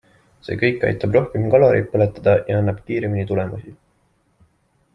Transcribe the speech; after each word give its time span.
See 0.45 0.55
kõik 0.61 0.85
aitab 0.87 1.17
rohkem 1.17 1.45
kaloreid 1.55 1.91
põletada 1.91 2.33
ja 2.49 2.57
annab 2.63 2.81
kiiremini 2.89 3.27
tulemusi. 3.33 3.75